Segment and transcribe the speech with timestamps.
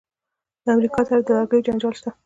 [0.63, 2.09] د امریکا سره د لرګیو جنجال شته.